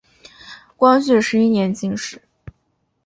[0.77, 2.23] 光绪十一年进士。